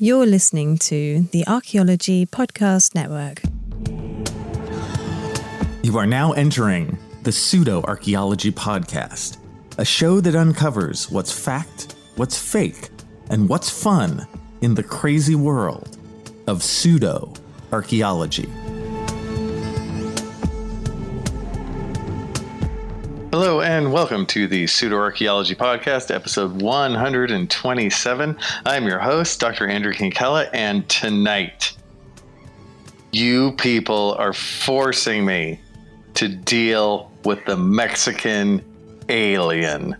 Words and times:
You're 0.00 0.26
listening 0.26 0.78
to 0.78 1.22
the 1.32 1.44
Archaeology 1.48 2.24
Podcast 2.24 2.94
Network. 2.94 3.42
You 5.82 5.98
are 5.98 6.06
now 6.06 6.30
entering 6.34 6.96
the 7.24 7.32
Pseudo 7.32 7.82
Archaeology 7.82 8.52
Podcast, 8.52 9.38
a 9.76 9.84
show 9.84 10.20
that 10.20 10.36
uncovers 10.36 11.10
what's 11.10 11.32
fact, 11.32 11.96
what's 12.14 12.38
fake, 12.38 12.90
and 13.30 13.48
what's 13.48 13.70
fun 13.70 14.24
in 14.60 14.76
the 14.76 14.84
crazy 14.84 15.34
world 15.34 15.98
of 16.46 16.62
pseudo 16.62 17.32
archaeology. 17.72 18.48
And 23.88 23.94
welcome 23.94 24.26
to 24.26 24.46
the 24.46 24.66
Pseudo 24.66 24.96
Archaeology 24.96 25.54
Podcast, 25.54 26.14
episode 26.14 26.60
127. 26.60 28.38
I'm 28.66 28.86
your 28.86 28.98
host, 28.98 29.40
Dr. 29.40 29.66
Andrew 29.66 29.94
Kinkella, 29.94 30.50
and 30.52 30.86
tonight, 30.90 31.74
you 33.12 33.52
people 33.52 34.14
are 34.18 34.34
forcing 34.34 35.24
me 35.24 35.58
to 36.12 36.28
deal 36.28 37.10
with 37.24 37.42
the 37.46 37.56
Mexican 37.56 38.62
alien. 39.08 39.96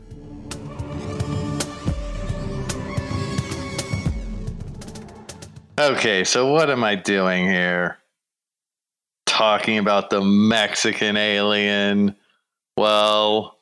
Okay, 5.78 6.24
so 6.24 6.52
what 6.52 6.68
am 6.68 6.84
I 6.84 6.94
doing 6.94 7.46
here? 7.46 7.96
Talking 9.24 9.78
about 9.78 10.10
the 10.10 10.20
Mexican 10.20 11.16
alien. 11.16 12.14
Well, 12.76 13.57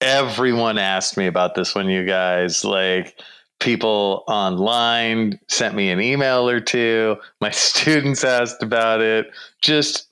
everyone 0.00 0.78
asked 0.78 1.16
me 1.16 1.26
about 1.26 1.54
this 1.54 1.74
one, 1.74 1.88
you 1.88 2.04
guys. 2.04 2.64
Like, 2.64 3.20
people 3.60 4.24
online 4.28 5.38
sent 5.48 5.74
me 5.74 5.90
an 5.90 6.00
email 6.00 6.48
or 6.48 6.60
two. 6.60 7.16
My 7.40 7.50
students 7.52 8.24
asked 8.24 8.62
about 8.62 9.00
it. 9.00 9.26
Just 9.60 10.08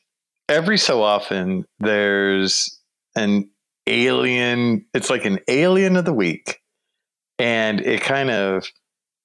every 0.49 0.79
so 0.79 1.03
often, 1.03 1.65
there's 1.79 2.79
an 3.15 3.49
alien, 3.87 4.85
it's 4.95 5.11
like 5.11 5.25
an 5.25 5.39
alien 5.49 5.97
of 5.97 6.05
the 6.05 6.13
week. 6.13 6.61
And 7.39 7.81
it 7.81 8.01
kind 8.01 8.31
of 8.31 8.67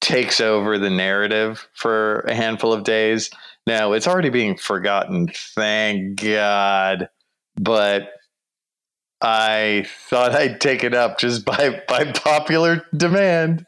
takes 0.02 0.42
over 0.42 0.78
the 0.78 0.90
narrative 0.90 1.68
for 1.74 2.22
a 2.22 2.34
handful 2.34 2.74
of 2.74 2.84
days. 2.84 3.30
Now, 3.68 3.94
it's 3.94 4.08
already 4.08 4.30
being 4.30 4.58
forgotten, 4.58 5.30
thank 5.56 6.22
God. 6.22 7.10
But 7.56 8.10
I 9.22 9.86
thought 10.10 10.34
I'd 10.34 10.60
take 10.60 10.84
it 10.84 10.96
up 10.96 11.20
just 11.20 11.46
by 11.46 11.82
by 11.88 12.12
popular 12.12 12.84
demand. 12.96 13.66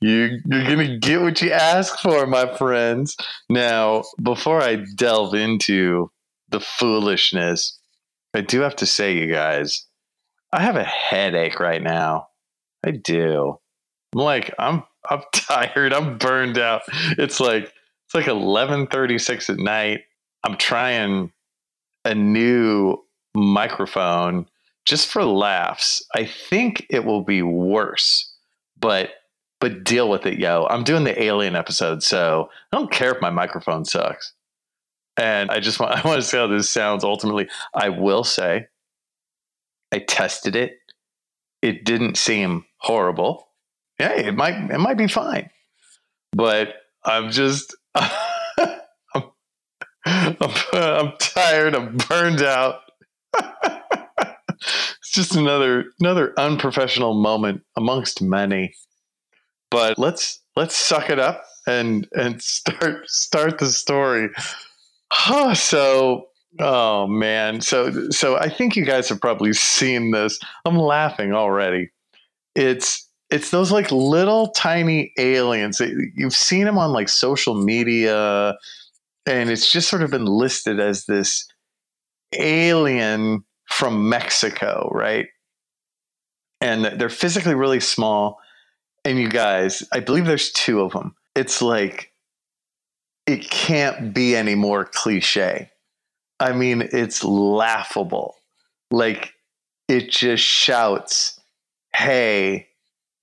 You 0.00 0.40
you're 0.44 0.64
gonna 0.64 0.98
get 0.98 1.20
what 1.20 1.40
you 1.40 1.52
ask 1.52 1.98
for, 2.00 2.26
my 2.26 2.56
friends. 2.56 3.16
Now, 3.48 4.04
before 4.22 4.60
I 4.60 4.84
delve 4.96 5.34
into 5.34 6.10
the 6.48 6.60
foolishness, 6.60 7.78
I 8.34 8.40
do 8.40 8.60
have 8.60 8.76
to 8.76 8.86
say, 8.86 9.16
you 9.16 9.32
guys, 9.32 9.86
I 10.52 10.62
have 10.62 10.76
a 10.76 10.84
headache 10.84 11.60
right 11.60 11.82
now. 11.82 12.28
I 12.84 12.90
do. 12.90 13.58
I'm 14.14 14.20
like 14.20 14.52
I'm 14.58 14.82
I'm 15.08 15.22
tired. 15.32 15.92
I'm 15.92 16.18
burned 16.18 16.58
out. 16.58 16.82
It's 17.16 17.38
like 17.38 17.72
it's 18.06 18.14
like 18.14 18.26
11:36 18.26 19.50
at 19.50 19.58
night. 19.58 20.00
I'm 20.42 20.56
trying 20.56 21.32
a 22.04 22.14
new 22.14 22.96
microphone 23.34 24.46
just 24.84 25.08
for 25.08 25.24
laughs. 25.24 26.04
I 26.14 26.24
think 26.24 26.86
it 26.90 27.04
will 27.04 27.22
be 27.22 27.42
worse, 27.42 28.32
but 28.78 29.10
but 29.60 29.84
deal 29.84 30.08
with 30.08 30.24
it, 30.24 30.38
yo. 30.38 30.66
I'm 30.70 30.84
doing 30.84 31.04
the 31.04 31.22
alien 31.22 31.54
episode, 31.54 32.02
so 32.02 32.48
I 32.72 32.76
don't 32.76 32.90
care 32.90 33.14
if 33.14 33.20
my 33.20 33.30
microphone 33.30 33.84
sucks. 33.84 34.32
And 35.16 35.50
I 35.50 35.60
just 35.60 35.78
want 35.78 35.92
I 36.04 36.06
want 36.08 36.20
to 36.20 36.26
see 36.26 36.36
how 36.36 36.46
this 36.46 36.70
sounds 36.70 37.04
ultimately. 37.04 37.48
I 37.74 37.90
will 37.90 38.24
say 38.24 38.66
I 39.92 39.98
tested 39.98 40.56
it. 40.56 40.78
It 41.62 41.84
didn't 41.84 42.16
seem 42.16 42.64
horrible. 42.78 43.48
Yeah, 43.98 44.12
it 44.12 44.34
might 44.34 44.70
it 44.70 44.78
might 44.78 44.96
be 44.96 45.08
fine. 45.08 45.50
But 46.32 46.74
I'm 47.04 47.30
just 47.30 47.76
I'm, 47.94 49.36
I'm, 50.04 50.36
I'm 50.72 51.12
tired. 51.18 51.74
I'm 51.74 51.96
burned 51.96 52.42
out. 52.42 52.80
just 55.10 55.34
another 55.34 55.86
another 56.00 56.32
unprofessional 56.38 57.14
moment 57.14 57.62
amongst 57.76 58.22
many. 58.22 58.74
But 59.70 59.98
let's 59.98 60.40
let's 60.56 60.76
suck 60.76 61.10
it 61.10 61.18
up 61.18 61.44
and 61.66 62.08
and 62.12 62.42
start 62.42 63.08
start 63.08 63.58
the 63.58 63.66
story. 63.66 64.30
Huh, 65.12 65.54
so 65.54 66.28
oh 66.58 67.06
man. 67.06 67.60
So 67.60 68.10
so 68.10 68.36
I 68.36 68.48
think 68.48 68.76
you 68.76 68.84
guys 68.84 69.08
have 69.08 69.20
probably 69.20 69.52
seen 69.52 70.10
this. 70.10 70.38
I'm 70.64 70.76
laughing 70.76 71.32
already. 71.32 71.90
It's 72.54 73.08
it's 73.30 73.50
those 73.50 73.70
like 73.70 73.92
little 73.92 74.48
tiny 74.48 75.12
aliens. 75.18 75.80
You've 76.16 76.34
seen 76.34 76.64
them 76.64 76.78
on 76.78 76.92
like 76.92 77.08
social 77.08 77.54
media 77.54 78.56
and 79.26 79.50
it's 79.50 79.70
just 79.70 79.88
sort 79.88 80.02
of 80.02 80.10
been 80.10 80.24
listed 80.24 80.80
as 80.80 81.04
this 81.04 81.46
alien 82.34 83.44
from 83.70 84.08
Mexico, 84.08 84.90
right? 84.92 85.28
And 86.60 86.84
they're 86.84 87.08
physically 87.08 87.54
really 87.54 87.80
small. 87.80 88.40
And 89.04 89.18
you 89.18 89.28
guys, 89.28 89.82
I 89.92 90.00
believe 90.00 90.26
there's 90.26 90.52
two 90.52 90.80
of 90.82 90.92
them. 90.92 91.14
It's 91.34 91.62
like, 91.62 92.12
it 93.26 93.48
can't 93.48 94.12
be 94.12 94.36
any 94.36 94.54
more 94.54 94.84
cliche. 94.84 95.70
I 96.38 96.52
mean, 96.52 96.88
it's 96.92 97.24
laughable. 97.24 98.36
Like, 98.90 99.32
it 99.88 100.10
just 100.10 100.42
shouts, 100.42 101.40
hey, 101.94 102.68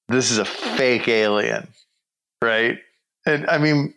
this 0.07 0.31
is 0.31 0.37
a 0.37 0.45
fake 0.45 1.07
alien, 1.07 1.67
right? 2.41 2.79
And 3.25 3.47
I 3.47 3.57
mean, 3.57 3.93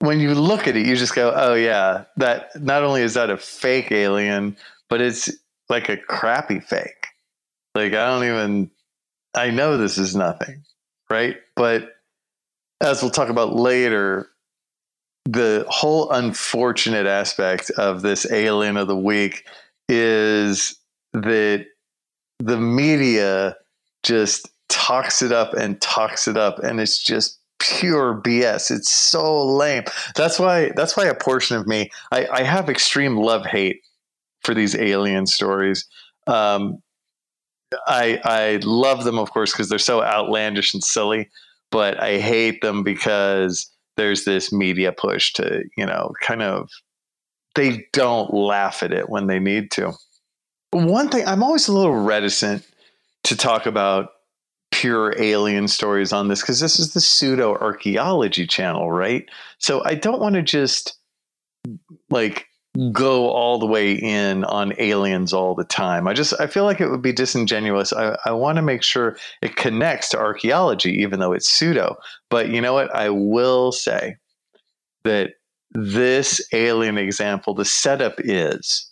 when 0.00 0.18
you 0.18 0.34
look 0.34 0.66
at 0.66 0.76
it, 0.76 0.84
you 0.86 0.96
just 0.96 1.14
go, 1.14 1.32
oh, 1.34 1.54
yeah, 1.54 2.04
that 2.16 2.50
not 2.60 2.82
only 2.82 3.02
is 3.02 3.14
that 3.14 3.30
a 3.30 3.36
fake 3.36 3.92
alien, 3.92 4.56
but 4.90 5.00
it's 5.00 5.30
like 5.70 5.88
a 5.88 5.96
crappy 5.96 6.60
fake. 6.60 7.06
Like 7.74 7.94
I 7.94 8.06
don't 8.08 8.24
even 8.24 8.70
I 9.34 9.50
know 9.50 9.78
this 9.78 9.96
is 9.96 10.14
nothing, 10.14 10.64
right? 11.08 11.36
But 11.56 11.94
as 12.80 13.00
we'll 13.00 13.12
talk 13.12 13.28
about 13.28 13.54
later, 13.54 14.28
the 15.24 15.64
whole 15.68 16.10
unfortunate 16.10 17.06
aspect 17.06 17.70
of 17.70 18.02
this 18.02 18.30
alien 18.30 18.76
of 18.76 18.88
the 18.88 18.96
week 18.96 19.46
is 19.88 20.76
that 21.12 21.66
the 22.40 22.58
media 22.58 23.56
just 24.02 24.48
talks 24.68 25.22
it 25.22 25.30
up 25.30 25.54
and 25.54 25.80
talks 25.80 26.26
it 26.26 26.36
up 26.36 26.58
and 26.60 26.80
it's 26.80 27.02
just 27.02 27.38
pure 27.58 28.14
BS. 28.14 28.70
It's 28.70 28.88
so 28.88 29.46
lame. 29.46 29.84
That's 30.16 30.38
why 30.38 30.72
that's 30.74 30.96
why 30.96 31.04
a 31.04 31.14
portion 31.14 31.56
of 31.56 31.66
me 31.66 31.90
I, 32.10 32.26
I 32.32 32.42
have 32.42 32.68
extreme 32.68 33.16
love 33.16 33.46
hate 33.46 33.82
for 34.42 34.54
these 34.54 34.74
alien 34.74 35.26
stories. 35.26 35.86
Um, 36.26 36.82
I 37.86 38.20
I 38.24 38.60
love 38.62 39.04
them, 39.04 39.18
of 39.18 39.30
course, 39.30 39.52
because 39.52 39.68
they're 39.68 39.78
so 39.78 40.02
outlandish 40.02 40.74
and 40.74 40.82
silly. 40.82 41.28
But 41.70 42.02
I 42.02 42.18
hate 42.18 42.62
them 42.62 42.82
because 42.82 43.70
there's 43.96 44.24
this 44.24 44.52
media 44.52 44.92
push 44.92 45.32
to, 45.34 45.62
you 45.76 45.86
know, 45.86 46.12
kind 46.20 46.42
of 46.42 46.68
they 47.54 47.86
don't 47.92 48.32
laugh 48.32 48.82
at 48.82 48.92
it 48.92 49.08
when 49.08 49.26
they 49.26 49.38
need 49.38 49.70
to. 49.72 49.92
One 50.72 51.08
thing 51.08 51.26
I'm 51.26 51.42
always 51.42 51.68
a 51.68 51.72
little 51.72 51.94
reticent 51.94 52.66
to 53.24 53.36
talk 53.36 53.66
about 53.66 54.10
pure 54.70 55.14
alien 55.18 55.68
stories 55.68 56.12
on 56.12 56.28
this 56.28 56.40
because 56.40 56.60
this 56.60 56.78
is 56.78 56.94
the 56.94 57.00
pseudo 57.00 57.56
archaeology 57.56 58.46
channel, 58.46 58.90
right? 58.90 59.28
So 59.58 59.84
I 59.84 59.94
don't 59.94 60.20
want 60.20 60.36
to 60.36 60.42
just 60.42 60.96
like 62.08 62.46
go 62.92 63.30
all 63.30 63.58
the 63.58 63.66
way 63.66 63.92
in 63.92 64.44
on 64.44 64.72
aliens 64.78 65.32
all 65.32 65.54
the 65.54 65.64
time. 65.64 66.06
I 66.06 66.12
just 66.12 66.38
I 66.40 66.46
feel 66.46 66.64
like 66.64 66.80
it 66.80 66.88
would 66.88 67.02
be 67.02 67.12
disingenuous. 67.12 67.92
I, 67.92 68.16
I 68.24 68.32
want 68.32 68.56
to 68.56 68.62
make 68.62 68.82
sure 68.82 69.16
it 69.42 69.56
connects 69.56 70.10
to 70.10 70.18
archaeology, 70.18 70.92
even 71.02 71.18
though 71.18 71.32
it's 71.32 71.48
pseudo. 71.48 71.96
But 72.28 72.50
you 72.50 72.60
know 72.60 72.72
what? 72.72 72.94
I 72.94 73.10
will 73.10 73.72
say 73.72 74.16
that 75.02 75.32
this 75.72 76.46
alien 76.52 76.98
example, 76.98 77.54
the 77.54 77.64
setup 77.64 78.14
is 78.18 78.90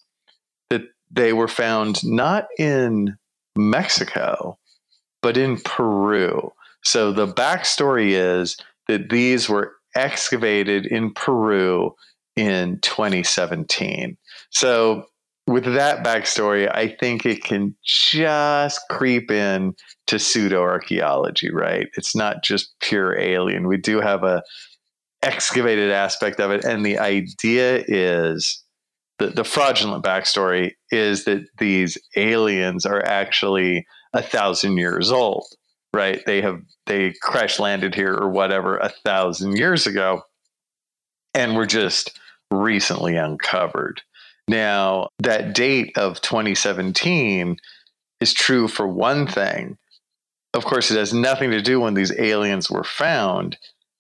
that 0.70 0.82
they 1.10 1.32
were 1.32 1.48
found 1.48 2.04
not 2.04 2.46
in 2.58 3.16
Mexico, 3.56 4.58
but 5.22 5.36
in 5.36 5.56
Peru. 5.60 6.52
So 6.84 7.12
the 7.12 7.26
backstory 7.26 8.10
is 8.10 8.56
that 8.88 9.10
these 9.10 9.48
were 9.48 9.74
excavated 9.94 10.86
in 10.86 11.12
Peru 11.12 11.94
in 12.38 12.78
2017. 12.80 14.16
So, 14.50 15.04
with 15.48 15.64
that 15.64 16.04
backstory, 16.04 16.70
I 16.72 16.88
think 16.88 17.24
it 17.24 17.42
can 17.42 17.74
just 17.82 18.80
creep 18.90 19.30
in 19.30 19.74
to 20.06 20.18
pseudo 20.18 20.60
archaeology, 20.60 21.50
right? 21.50 21.88
It's 21.96 22.14
not 22.14 22.44
just 22.44 22.78
pure 22.80 23.18
alien. 23.18 23.66
We 23.66 23.78
do 23.78 24.00
have 24.00 24.24
a 24.24 24.42
excavated 25.22 25.90
aspect 25.90 26.38
of 26.38 26.50
it, 26.50 26.64
and 26.64 26.84
the 26.84 26.98
idea 26.98 27.82
is 27.88 28.62
the, 29.18 29.28
the 29.28 29.42
fraudulent 29.42 30.04
backstory 30.04 30.72
is 30.92 31.24
that 31.24 31.46
these 31.58 31.98
aliens 32.14 32.86
are 32.86 33.04
actually 33.04 33.86
a 34.12 34.22
thousand 34.22 34.76
years 34.76 35.10
old, 35.10 35.46
right? 35.92 36.20
They 36.26 36.40
have 36.42 36.60
they 36.86 37.14
crash 37.22 37.58
landed 37.58 37.94
here 37.94 38.14
or 38.14 38.28
whatever 38.28 38.76
a 38.76 38.90
thousand 39.04 39.56
years 39.56 39.86
ago, 39.86 40.22
and 41.34 41.56
we're 41.56 41.66
just 41.66 42.17
recently 42.50 43.16
uncovered. 43.16 44.02
Now, 44.48 45.08
that 45.18 45.54
date 45.54 45.96
of 45.98 46.20
2017 46.22 47.58
is 48.20 48.32
true 48.32 48.66
for 48.66 48.88
one 48.88 49.26
thing. 49.26 49.76
Of 50.54 50.64
course, 50.64 50.90
it 50.90 50.96
has 50.96 51.12
nothing 51.12 51.50
to 51.50 51.60
do 51.60 51.80
when 51.80 51.94
these 51.94 52.18
aliens 52.18 52.70
were 52.70 52.84
found, 52.84 53.58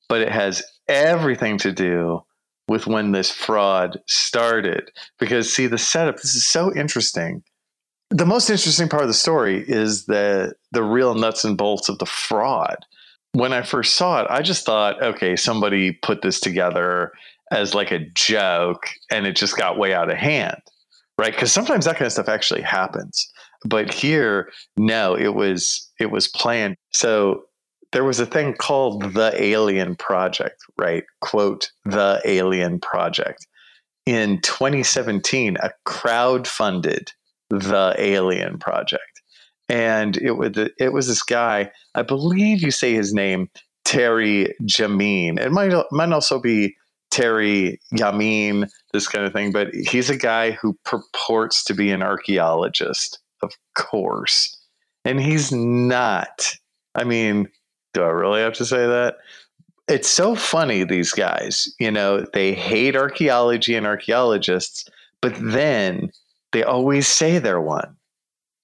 but 0.08 0.22
it 0.22 0.30
has 0.30 0.62
everything 0.88 1.58
to 1.58 1.72
do 1.72 2.24
with 2.66 2.86
when 2.86 3.12
this 3.12 3.30
fraud 3.30 4.00
started. 4.06 4.90
Because, 5.18 5.52
see, 5.52 5.66
the 5.66 5.78
setup, 5.78 6.16
this 6.16 6.34
is 6.34 6.46
so 6.46 6.74
interesting. 6.74 7.42
The 8.10 8.26
most 8.26 8.48
interesting 8.48 8.88
part 8.88 9.02
of 9.02 9.08
the 9.08 9.14
story 9.14 9.62
is 9.68 10.06
the, 10.06 10.54
the 10.72 10.82
real 10.82 11.14
nuts 11.14 11.44
and 11.44 11.58
bolts 11.58 11.90
of 11.90 11.98
the 11.98 12.06
fraud. 12.06 12.78
When 13.32 13.52
I 13.52 13.60
first 13.60 13.96
saw 13.96 14.22
it, 14.22 14.26
I 14.30 14.40
just 14.40 14.64
thought, 14.64 15.02
okay, 15.02 15.36
somebody 15.36 15.92
put 15.92 16.22
this 16.22 16.40
together 16.40 17.12
as 17.50 17.74
like 17.74 17.90
a 17.90 18.06
joke 18.14 18.88
and 19.10 19.26
it 19.26 19.36
just 19.36 19.56
got 19.56 19.78
way 19.78 19.94
out 19.94 20.10
of 20.10 20.16
hand 20.16 20.60
right? 21.18 21.32
Because 21.32 21.52
sometimes 21.52 21.84
that 21.84 21.96
kind 21.96 22.06
of 22.06 22.12
stuff 22.12 22.28
actually 22.28 22.62
happens. 22.62 23.30
But 23.64 23.92
here 23.92 24.50
no 24.76 25.14
it 25.16 25.34
was 25.34 25.90
it 25.98 26.10
was 26.10 26.28
planned. 26.28 26.76
So 26.92 27.42
there 27.92 28.04
was 28.04 28.20
a 28.20 28.26
thing 28.26 28.54
called 28.54 29.14
the 29.14 29.32
alien 29.34 29.96
project 29.96 30.62
right? 30.78 31.04
Quote 31.20 31.70
the 31.84 32.22
alien 32.24 32.78
project. 32.78 33.46
In 34.06 34.40
2017 34.40 35.56
a 35.60 35.70
crowd 35.84 36.46
funded 36.46 37.12
the 37.50 37.94
alien 37.98 38.58
project. 38.58 39.02
And 39.68 40.16
it 40.16 40.32
was 40.32 40.52
it 40.78 40.92
was 40.92 41.08
this 41.08 41.22
guy 41.22 41.70
i 41.94 42.02
believe 42.02 42.62
you 42.62 42.70
say 42.70 42.94
his 42.94 43.12
name 43.12 43.50
terry 43.84 44.54
jamin 44.62 45.38
it 45.38 45.50
might 45.50 45.74
might 45.90 46.12
also 46.12 46.40
be 46.40 46.74
Terry 47.18 47.80
Yamin, 47.92 48.70
this 48.92 49.08
kind 49.08 49.26
of 49.26 49.32
thing. 49.32 49.50
But 49.50 49.74
he's 49.74 50.08
a 50.08 50.16
guy 50.16 50.52
who 50.52 50.78
purports 50.84 51.64
to 51.64 51.74
be 51.74 51.90
an 51.90 52.00
archaeologist, 52.00 53.18
of 53.42 53.52
course. 53.74 54.56
And 55.04 55.20
he's 55.20 55.50
not. 55.50 56.54
I 56.94 57.02
mean, 57.02 57.48
do 57.92 58.02
I 58.02 58.08
really 58.08 58.40
have 58.40 58.54
to 58.54 58.64
say 58.64 58.86
that? 58.86 59.16
It's 59.88 60.08
so 60.08 60.36
funny, 60.36 60.84
these 60.84 61.12
guys. 61.12 61.68
You 61.80 61.90
know, 61.90 62.24
they 62.34 62.52
hate 62.52 62.94
archaeology 62.94 63.74
and 63.74 63.86
archaeologists, 63.86 64.84
but 65.20 65.34
then 65.40 66.10
they 66.52 66.62
always 66.62 67.08
say 67.08 67.38
they're 67.38 67.60
one. 67.60 67.96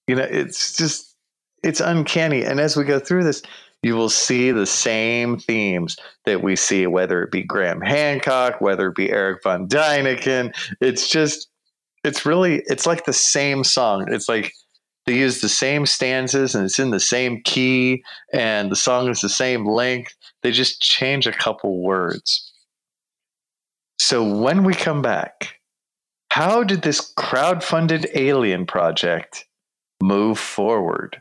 You 0.06 0.16
know, 0.16 0.28
it's 0.30 0.76
just, 0.76 1.16
it's 1.64 1.80
uncanny. 1.80 2.44
And 2.44 2.60
as 2.60 2.76
we 2.76 2.84
go 2.84 3.00
through 3.00 3.24
this, 3.24 3.42
you 3.84 3.94
will 3.94 4.08
see 4.08 4.50
the 4.50 4.66
same 4.66 5.38
themes 5.38 5.98
that 6.24 6.42
we 6.42 6.56
see, 6.56 6.86
whether 6.86 7.22
it 7.22 7.30
be 7.30 7.42
Graham 7.42 7.82
Hancock, 7.82 8.60
whether 8.60 8.88
it 8.88 8.96
be 8.96 9.10
Eric 9.10 9.42
von 9.42 9.68
Däniken. 9.68 10.54
It's 10.80 11.08
just, 11.08 11.48
it's 12.02 12.24
really, 12.24 12.62
it's 12.66 12.86
like 12.86 13.04
the 13.04 13.12
same 13.12 13.62
song. 13.62 14.06
It's 14.08 14.26
like 14.26 14.54
they 15.04 15.14
use 15.14 15.42
the 15.42 15.50
same 15.50 15.84
stanzas 15.84 16.54
and 16.54 16.64
it's 16.64 16.78
in 16.78 16.92
the 16.92 16.98
same 16.98 17.42
key 17.42 18.02
and 18.32 18.70
the 18.70 18.76
song 18.76 19.10
is 19.10 19.20
the 19.20 19.28
same 19.28 19.66
length. 19.66 20.14
They 20.42 20.50
just 20.50 20.80
change 20.80 21.26
a 21.26 21.32
couple 21.32 21.82
words. 21.82 22.52
So 23.98 24.24
when 24.26 24.64
we 24.64 24.72
come 24.72 25.02
back, 25.02 25.60
how 26.30 26.64
did 26.64 26.80
this 26.82 27.12
crowd-funded 27.18 28.08
alien 28.14 28.64
project 28.64 29.44
move 30.02 30.38
forward? 30.38 31.20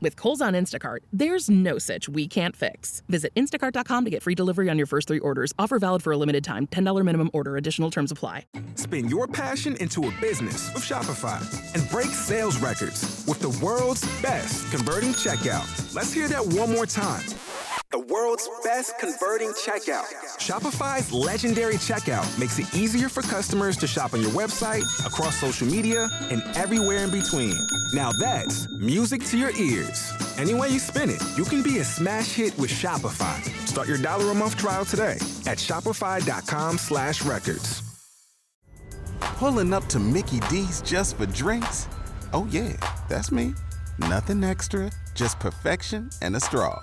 With 0.00 0.16
Kohl's 0.16 0.40
on 0.40 0.54
Instacart, 0.54 0.98
there's 1.12 1.50
no 1.50 1.78
such 1.78 2.08
we 2.08 2.28
can't 2.28 2.54
fix. 2.54 3.02
Visit 3.08 3.32
instacart.com 3.34 4.04
to 4.04 4.10
get 4.10 4.22
free 4.22 4.34
delivery 4.34 4.68
on 4.68 4.76
your 4.76 4.86
first 4.86 5.08
three 5.08 5.18
orders. 5.18 5.52
Offer 5.58 5.78
valid 5.78 6.02
for 6.02 6.12
a 6.12 6.16
limited 6.16 6.44
time. 6.44 6.66
$10 6.68 7.04
minimum 7.04 7.30
order. 7.32 7.56
Additional 7.56 7.90
terms 7.90 8.12
apply. 8.12 8.46
Spin 8.74 9.08
your 9.08 9.26
passion 9.26 9.76
into 9.76 10.06
a 10.06 10.12
business 10.20 10.72
with 10.74 10.84
Shopify 10.84 11.40
and 11.74 11.90
break 11.90 12.08
sales 12.08 12.56
records 12.58 13.24
with 13.26 13.40
the 13.40 13.50
world's 13.64 14.04
best 14.20 14.70
converting 14.70 15.10
checkout. 15.10 15.94
Let's 15.94 16.12
hear 16.12 16.28
that 16.28 16.44
one 16.44 16.72
more 16.72 16.86
time 16.86 17.22
the 17.94 18.00
world's 18.12 18.50
best 18.64 18.98
converting 18.98 19.50
checkout. 19.50 20.02
Shopify's 20.38 21.12
legendary 21.12 21.74
checkout 21.74 22.26
makes 22.40 22.58
it 22.58 22.66
easier 22.74 23.08
for 23.08 23.22
customers 23.22 23.76
to 23.76 23.86
shop 23.86 24.14
on 24.14 24.20
your 24.20 24.32
website, 24.32 24.82
across 25.06 25.38
social 25.38 25.68
media, 25.68 26.08
and 26.22 26.42
everywhere 26.56 27.04
in 27.04 27.12
between. 27.12 27.54
Now 27.92 28.10
that's 28.10 28.66
music 28.80 29.22
to 29.26 29.38
your 29.38 29.54
ears. 29.56 30.12
Any 30.38 30.54
way 30.54 30.70
you 30.70 30.80
spin 30.80 31.08
it, 31.08 31.22
you 31.36 31.44
can 31.44 31.62
be 31.62 31.78
a 31.78 31.84
smash 31.84 32.32
hit 32.32 32.58
with 32.58 32.68
Shopify. 32.68 33.40
Start 33.68 33.86
your 33.86 33.98
dollar 33.98 34.32
a 34.32 34.34
month 34.34 34.56
trial 34.56 34.84
today 34.84 35.18
at 35.46 35.58
shopify.com 35.58 36.78
slash 36.78 37.22
records. 37.22 37.80
Pulling 39.20 39.72
up 39.72 39.86
to 39.86 40.00
Mickey 40.00 40.40
D's 40.50 40.82
just 40.82 41.16
for 41.16 41.26
drinks? 41.26 41.86
Oh 42.32 42.48
yeah, 42.50 42.72
that's 43.08 43.30
me. 43.30 43.54
Nothing 44.00 44.42
extra, 44.42 44.90
just 45.14 45.38
perfection 45.38 46.10
and 46.22 46.34
a 46.34 46.40
straw 46.40 46.82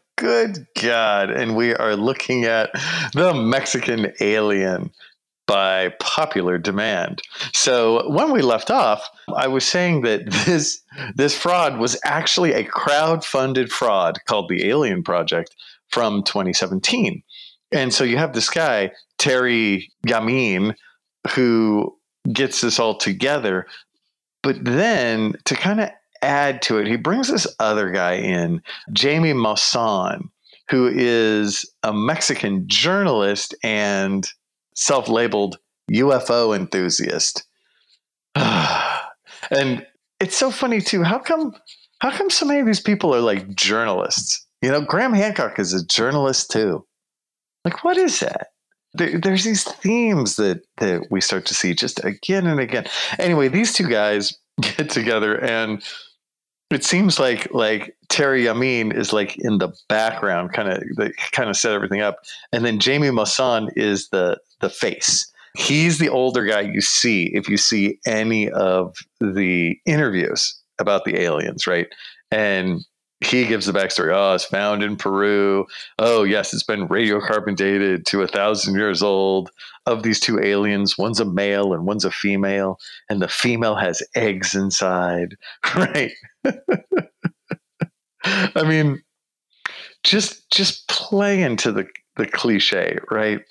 good 0.21 0.67
God. 0.79 1.31
And 1.31 1.55
we 1.55 1.73
are 1.73 1.95
looking 1.95 2.45
at 2.45 2.69
the 3.13 3.33
Mexican 3.33 4.13
alien 4.21 4.91
by 5.47 5.89
popular 5.99 6.59
demand. 6.59 7.21
So 7.53 8.07
when 8.09 8.31
we 8.31 8.41
left 8.41 8.69
off, 8.69 9.03
I 9.35 9.47
was 9.47 9.65
saying 9.65 10.01
that 10.03 10.29
this 10.45 10.81
this 11.15 11.35
fraud 11.35 11.79
was 11.79 11.99
actually 12.05 12.53
a 12.53 12.63
crowd-funded 12.63 13.71
fraud 13.71 14.19
called 14.27 14.47
the 14.47 14.69
Alien 14.69 15.03
Project 15.03 15.55
from 15.89 16.23
2017. 16.23 17.23
And 17.71 17.93
so 17.93 18.03
you 18.03 18.17
have 18.17 18.33
this 18.33 18.49
guy, 18.49 18.91
Terry 19.17 19.91
Yamin, 20.05 20.75
who 21.31 21.97
gets 22.31 22.61
this 22.61 22.79
all 22.79 22.95
together. 22.95 23.65
But 24.43 24.63
then 24.63 25.33
to 25.45 25.55
kind 25.55 25.81
of 25.81 25.89
add 26.21 26.61
to 26.63 26.77
it, 26.77 26.87
he 26.87 26.95
brings 26.95 27.29
this 27.29 27.47
other 27.59 27.91
guy 27.91 28.13
in, 28.13 28.61
Jamie 28.93 29.33
Maussan, 29.33 30.29
who 30.69 30.87
is 30.87 31.69
a 31.83 31.93
Mexican 31.93 32.67
journalist 32.67 33.55
and 33.63 34.27
self 34.75 35.09
labeled 35.09 35.57
UFO 35.91 36.55
enthusiast. 36.55 37.43
and 38.35 39.85
it's 40.19 40.37
so 40.37 40.51
funny 40.51 40.79
too. 40.79 41.03
How 41.03 41.19
come 41.19 41.53
how 41.99 42.11
come 42.11 42.29
so 42.29 42.45
many 42.45 42.59
of 42.59 42.65
these 42.65 42.79
people 42.79 43.13
are 43.13 43.21
like 43.21 43.55
journalists? 43.55 44.45
You 44.61 44.71
know, 44.71 44.81
Graham 44.81 45.13
Hancock 45.13 45.59
is 45.59 45.73
a 45.73 45.85
journalist 45.85 46.51
too. 46.51 46.85
Like, 47.65 47.83
what 47.83 47.97
is 47.97 48.19
that? 48.21 48.47
There, 48.93 49.19
there's 49.19 49.43
these 49.43 49.63
themes 49.63 50.35
that 50.37 50.61
that 50.77 51.07
we 51.11 51.21
start 51.21 51.45
to 51.47 51.53
see 51.53 51.73
just 51.73 52.03
again 52.03 52.47
and 52.47 52.59
again. 52.59 52.85
Anyway, 53.19 53.47
these 53.47 53.73
two 53.73 53.87
guys 53.87 54.37
get 54.61 54.89
together 54.89 55.35
and 55.43 55.83
it 56.71 56.83
seems 56.83 57.19
like 57.19 57.51
like 57.53 57.95
Terry 58.09 58.43
Yamin 58.43 58.95
is 58.95 59.13
like 59.13 59.37
in 59.37 59.57
the 59.57 59.69
background, 59.89 60.53
kind 60.53 60.69
of 60.69 60.83
kind 61.31 61.49
of 61.49 61.57
set 61.57 61.73
everything 61.73 62.01
up, 62.01 62.19
and 62.51 62.65
then 62.65 62.79
Jamie 62.79 63.09
Maussan 63.09 63.69
is 63.75 64.09
the 64.09 64.39
the 64.59 64.69
face. 64.69 65.31
He's 65.57 65.97
the 65.97 66.09
older 66.09 66.45
guy 66.45 66.61
you 66.61 66.81
see 66.81 67.25
if 67.33 67.49
you 67.49 67.57
see 67.57 67.99
any 68.05 68.49
of 68.51 68.95
the 69.19 69.77
interviews 69.85 70.57
about 70.79 71.03
the 71.03 71.19
aliens, 71.19 71.67
right? 71.67 71.87
And 72.31 72.85
he 73.21 73.45
gives 73.45 73.67
the 73.67 73.71
backstory. 73.71 74.13
Oh, 74.13 74.33
it's 74.33 74.45
found 74.45 74.81
in 74.83 74.97
Peru. 74.97 75.65
Oh, 75.99 76.23
yes, 76.23 76.53
it's 76.53 76.63
been 76.63 76.87
radiocarbon 76.87 77.55
dated 77.55 78.05
to 78.07 78.23
a 78.23 78.27
thousand 78.27 78.75
years 78.75 79.03
old. 79.03 79.51
Of 79.85 80.03
these 80.03 80.19
two 80.19 80.39
aliens, 80.39 80.97
one's 80.97 81.19
a 81.19 81.25
male 81.25 81.73
and 81.73 81.85
one's 81.85 82.05
a 82.05 82.11
female, 82.11 82.79
and 83.09 83.21
the 83.21 83.27
female 83.27 83.75
has 83.75 84.01
eggs 84.15 84.55
inside, 84.55 85.35
right? 85.75 86.11
I 88.23 88.63
mean, 88.63 89.01
just 90.03 90.49
just 90.51 90.87
play 90.87 91.41
into 91.41 91.71
the 91.71 91.87
the 92.17 92.25
cliche, 92.27 92.97
right? 93.09 93.41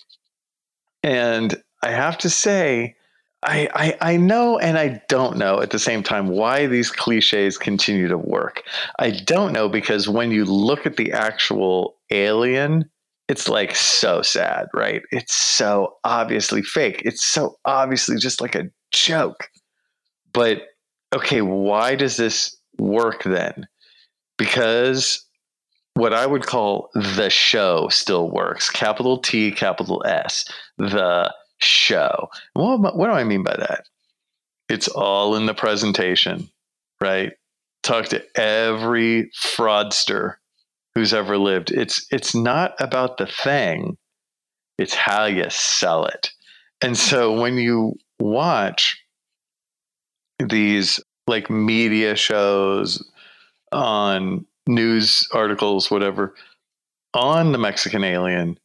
And 1.03 1.61
I 1.83 1.91
have 1.91 2.19
to 2.19 2.31
say, 2.31 2.95
I, 3.43 3.69
I, 3.75 4.13
I 4.13 4.17
know 4.19 4.59
and 4.59 4.77
I 4.77 5.01
don't 5.09 5.39
know 5.39 5.61
at 5.61 5.71
the 5.71 5.79
same 5.79 6.03
time 6.03 6.29
why 6.29 6.67
these 6.67 6.91
cliches 6.91 7.57
continue 7.57 8.07
to 8.09 8.19
work. 8.19 8.63
I 8.99 9.11
don't 9.11 9.53
know 9.53 9.69
because 9.69 10.09
when 10.09 10.31
you 10.31 10.45
look 10.45 10.85
at 10.85 10.97
the 10.97 11.13
actual 11.13 11.97
alien, 12.11 12.91
it's 13.29 13.49
like 13.49 13.75
so 13.75 14.21
sad, 14.21 14.67
right? 14.75 15.03
It's 15.11 15.35
so 15.35 15.97
obviously 16.05 16.63
fake. 16.63 17.01
It's 17.05 17.25
so 17.25 17.57
obviously 17.65 18.17
just 18.19 18.41
like 18.41 18.55
a 18.55 18.71
joke. 18.93 19.49
But 20.33 20.63
okay, 21.15 21.41
why 21.41 21.95
does 21.95 22.17
this 22.17 22.57
work 22.79 23.23
then? 23.23 23.67
Because 24.37 25.25
what 25.95 26.13
I 26.13 26.27
would 26.27 26.47
call 26.47 26.91
the 26.95 27.31
show 27.31 27.89
still 27.89 28.31
works. 28.31 28.69
Capital 28.71 29.19
T, 29.19 29.51
capital 29.51 30.03
S. 30.07 30.45
The 30.79 31.33
show. 31.61 32.29
What, 32.55 32.97
what 32.97 33.07
do 33.07 33.13
I 33.13 33.25
mean 33.25 33.43
by 33.43 33.57
that? 33.57 33.87
It's 34.69 34.89
all 34.89 35.35
in 35.35 35.47
the 35.47 35.55
presentation, 35.55 36.49
right? 37.01 37.33
Talk 37.83 38.07
to 38.07 38.23
every 38.39 39.31
fraudster 39.37 40.37
who's 40.95 41.15
ever 41.15 41.39
lived. 41.39 41.71
It's 41.71 42.07
it's 42.11 42.35
not 42.35 42.75
about 42.79 43.17
the 43.17 43.27
thing, 43.27 43.97
it's 44.79 44.95
how 44.95 45.25
you 45.25 45.49
sell 45.51 46.07
it. 46.07 46.31
And 46.83 46.97
so 46.97 47.39
when 47.39 47.57
you 47.57 47.95
watch 48.19 49.03
these 50.39 51.01
like 51.27 51.51
media 51.51 52.17
shows 52.17 53.05
on 53.73 54.47
news 54.67 55.29
articles, 55.33 55.91
whatever, 55.91 56.35
on 57.15 57.53
the 57.53 57.59
Mexican 57.59 58.05
alien, 58.05 58.59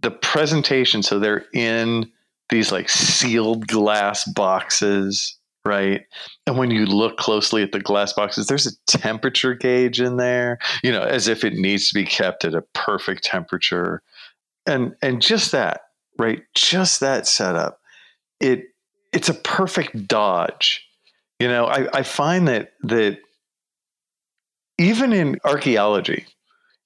the 0.00 0.10
presentation, 0.10 1.02
so 1.02 1.18
they're 1.18 1.46
in 1.52 2.10
these 2.50 2.70
like 2.72 2.88
sealed 2.88 3.66
glass 3.66 4.24
boxes, 4.32 5.36
right? 5.64 6.02
And 6.46 6.58
when 6.58 6.70
you 6.70 6.86
look 6.86 7.16
closely 7.16 7.62
at 7.62 7.72
the 7.72 7.80
glass 7.80 8.12
boxes, 8.12 8.46
there's 8.46 8.66
a 8.66 8.98
temperature 8.98 9.54
gauge 9.54 10.00
in 10.00 10.16
there, 10.16 10.58
you 10.82 10.92
know, 10.92 11.02
as 11.02 11.28
if 11.28 11.44
it 11.44 11.54
needs 11.54 11.88
to 11.88 11.94
be 11.94 12.04
kept 12.04 12.44
at 12.44 12.54
a 12.54 12.62
perfect 12.74 13.24
temperature. 13.24 14.02
And 14.66 14.94
and 15.02 15.20
just 15.20 15.52
that, 15.52 15.82
right? 16.18 16.42
Just 16.54 17.00
that 17.00 17.26
setup. 17.26 17.80
It 18.40 18.66
it's 19.12 19.28
a 19.28 19.34
perfect 19.34 20.08
dodge. 20.08 20.86
You 21.40 21.48
know, 21.48 21.66
I, 21.66 21.88
I 21.98 22.02
find 22.02 22.48
that 22.48 22.72
that 22.82 23.18
even 24.78 25.12
in 25.12 25.38
archaeology, 25.44 26.26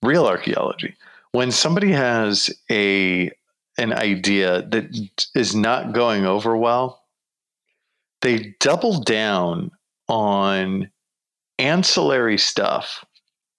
real 0.02 0.26
archaeology, 0.26 0.94
when 1.32 1.50
somebody 1.50 1.92
has 1.92 2.50
a 2.70 3.30
an 3.78 3.92
idea 3.92 4.62
that 4.68 4.86
is 5.34 5.54
not 5.54 5.92
going 5.92 6.26
over 6.26 6.56
well, 6.56 7.02
they 8.20 8.54
double 8.60 9.00
down 9.00 9.70
on 10.08 10.90
ancillary 11.58 12.38
stuff 12.38 13.04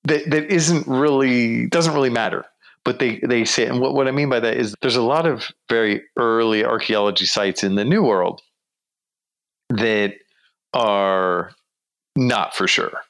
that, 0.03 0.29
that 0.29 0.51
isn't 0.51 0.87
really 0.87 1.67
doesn't 1.67 1.93
really 1.93 2.09
matter 2.09 2.45
but 2.85 2.99
they 2.99 3.19
they 3.27 3.43
say 3.43 3.65
and 3.65 3.81
what, 3.81 3.93
what 3.93 4.07
i 4.07 4.11
mean 4.11 4.29
by 4.29 4.39
that 4.39 4.55
is 4.55 4.73
there's 4.81 4.95
a 4.95 5.01
lot 5.01 5.25
of 5.25 5.51
very 5.67 6.01
early 6.17 6.63
archaeology 6.63 7.25
sites 7.25 7.63
in 7.63 7.75
the 7.75 7.83
new 7.83 8.01
world 8.01 8.41
that 9.69 10.13
are 10.73 11.51
not 12.15 12.55
for 12.55 12.67
sure 12.67 13.01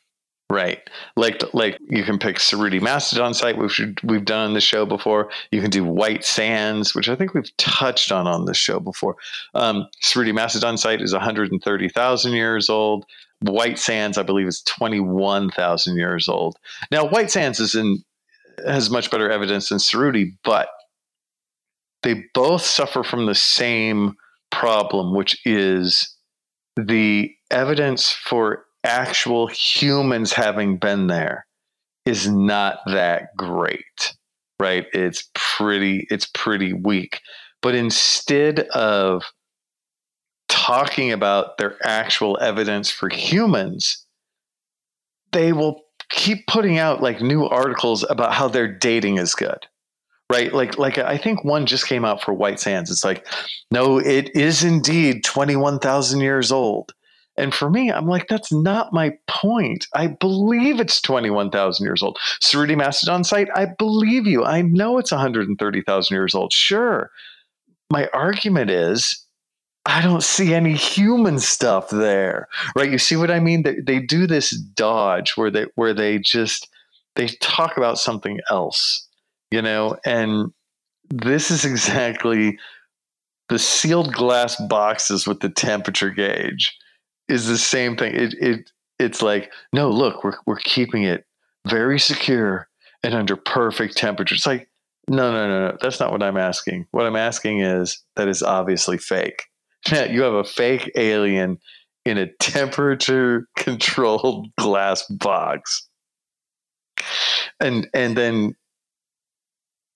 Right. 0.52 0.82
Like 1.16 1.44
like 1.54 1.78
you 1.90 2.04
can 2.04 2.18
pick 2.18 2.38
Cerutti 2.38 2.82
Mastodon 2.82 3.36
site, 3.36 3.58
which 3.58 3.80
we've 4.04 4.26
done 4.26 4.48
on 4.48 4.54
the 4.56 4.62
show 4.62 4.84
before. 4.84 5.30
You 5.52 5.62
can 5.62 5.70
do 5.70 5.84
White 5.84 6.26
Sands, 6.26 6.96
which 6.96 7.08
I 7.08 7.16
think 7.16 7.36
we've 7.36 7.56
touched 7.58 8.12
on 8.12 8.26
on 8.26 8.46
this 8.46 8.58
show 8.58 8.80
before. 8.80 9.16
Um, 9.54 9.88
Cerutti 10.04 10.34
Mastodon 10.34 10.78
site 10.78 11.02
is 11.02 11.14
130,000 11.14 12.34
years 12.34 12.68
old. 12.68 13.06
White 13.42 13.78
Sands, 13.78 14.18
I 14.18 14.24
believe, 14.24 14.48
is 14.48 14.64
21,000 14.64 15.96
years 15.96 16.28
old. 16.28 16.58
Now, 16.92 17.08
White 17.08 17.30
Sands 17.30 17.60
is 17.60 17.76
in 17.76 18.04
has 18.66 18.90
much 18.90 19.12
better 19.12 19.30
evidence 19.30 19.70
than 19.70 19.78
Cerutti, 19.78 20.36
but 20.44 20.70
they 22.02 22.26
both 22.34 22.64
suffer 22.64 23.04
from 23.04 23.28
the 23.28 23.36
same 23.36 24.16
problem, 24.52 25.14
which 25.14 25.40
is 25.46 26.16
the 26.76 27.32
evidence 27.52 28.12
for 28.12 28.66
actual 28.84 29.48
humans 29.48 30.34
having 30.34 30.78
been 30.78 31.08
there 31.08 31.46
is 32.06 32.30
not 32.30 32.80
that 32.88 33.36
great 33.36 34.14
right? 34.60 34.88
It's 34.94 35.30
pretty 35.34 36.06
it's 36.12 36.30
pretty 36.34 36.74
weak. 36.74 37.22
But 37.62 37.76
instead 37.76 38.60
of 38.74 39.24
talking 40.48 41.12
about 41.12 41.58
their 41.58 41.78
actual 41.84 42.38
evidence 42.42 42.90
for 42.90 43.10
humans 43.10 44.06
they 45.32 45.54
will 45.54 45.84
keep 46.10 46.48
putting 46.48 46.80
out 46.80 47.04
like 47.04 47.22
new 47.22 47.46
articles 47.46 48.04
about 48.10 48.34
how 48.34 48.48
their 48.48 48.68
dating 48.68 49.18
is 49.18 49.36
good 49.36 49.66
right? 50.32 50.54
Like 50.54 50.78
like 50.78 50.98
i 50.98 51.18
think 51.18 51.44
one 51.44 51.66
just 51.66 51.88
came 51.88 52.06
out 52.06 52.22
for 52.22 52.34
white 52.34 52.60
sands. 52.60 52.92
It's 52.92 53.04
like 53.04 53.28
no 53.72 54.00
it 54.00 54.36
is 54.36 54.64
indeed 54.64 55.24
21000 55.24 56.20
years 56.20 56.52
old 56.52 56.94
and 57.40 57.54
for 57.54 57.70
me, 57.70 57.92
I'm 57.92 58.08
like, 58.08 58.28
that's 58.28 58.52
not 58.52 58.94
my 58.94 59.18
point. 59.28 59.88
I 59.94 60.08
believe 60.08 60.80
it's 60.80 61.02
21,000 61.02 61.86
years 61.86 62.04
old. 62.04 62.18
Cerutti 62.42 62.78
Mastodon 62.78 63.24
site, 63.24 63.50
I 63.56 63.68
believe 63.78 64.28
you. 64.28 64.44
I 64.44 64.62
know 64.62 64.98
it's 64.98 65.12
130,000 65.12 66.14
years 66.16 66.36
old. 66.36 66.54
Sure. 66.54 67.12
My 67.92 68.08
argument 68.14 68.70
is 68.70 69.26
I 69.86 70.02
don't 70.02 70.24
see 70.24 70.54
any 70.54 70.74
human 70.74 71.40
stuff 71.40 71.90
there. 71.90 72.48
Right? 72.76 72.92
You 72.92 73.00
see 73.00 73.16
what 73.16 73.32
I 73.32 73.40
mean? 73.40 73.64
They, 73.64 73.80
they 73.80 74.00
do 74.00 74.28
this 74.28 74.52
dodge 74.52 75.38
where 75.38 75.50
they 75.50 75.66
where 75.76 75.94
they 75.94 76.20
just 76.20 76.70
they 77.16 77.28
talk 77.42 77.78
about 77.78 77.98
something 77.98 78.40
else, 78.52 79.08
you 79.52 79.62
know, 79.62 79.98
and 80.06 80.54
this 81.10 81.50
is 81.50 81.66
exactly 81.66 82.58
the 83.48 83.58
sealed 83.58 84.14
glass 84.14 84.56
boxes 84.68 85.26
with 85.26 85.40
the 85.40 85.50
temperature 85.50 86.12
gauge 86.12 86.78
is 87.30 87.48
the 87.48 87.58
same 87.58 87.96
thing. 87.96 88.16
It 88.16 88.34
it 88.40 88.72
it's 89.00 89.22
like, 89.22 89.52
no, 89.74 89.90
look, 89.90 90.24
we're 90.24 90.38
we're 90.46 90.58
keeping 90.58 91.04
it 91.04 91.26
very 91.68 92.00
secure 92.00 92.68
and 93.04 93.14
under 93.14 93.36
perfect 93.36 93.98
temperature. 93.98 94.36
It's 94.36 94.48
like, 94.48 94.70
no, 95.08 95.32
no, 95.32 95.48
no, 95.48 95.70
no. 95.70 95.78
That's 95.82 96.00
not 96.00 96.12
what 96.12 96.24
I'm 96.24 96.38
asking. 96.38 96.88
What 96.92 97.06
I'm 97.06 97.16
asking 97.16 97.62
is 97.62 98.02
that 98.16 98.28
is 98.28 98.44
obviously 98.44 98.98
fake. 98.98 99.44
you 100.10 100.22
have 100.22 100.34
a 100.34 100.44
fake 100.44 100.92
alien 100.96 101.60
in 102.06 102.18
a 102.18 102.28
temperature 102.40 103.48
controlled 103.58 104.48
glass 104.58 105.06
box. 105.08 105.88
And 107.60 107.90
and 107.94 108.16
then 108.16 108.56